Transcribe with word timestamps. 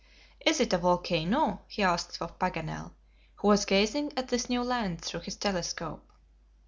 "Is 0.43 0.59
it 0.59 0.73
a 0.73 0.79
volcano?" 0.79 1.61
he 1.67 1.83
asked 1.83 2.19
of 2.23 2.39
Paganel, 2.39 2.93
who 3.35 3.49
was 3.49 3.65
gazing 3.65 4.11
at 4.17 4.29
this 4.29 4.49
new 4.49 4.63
land 4.63 5.01
through 5.01 5.19
his 5.19 5.35
telescope. 5.35 6.11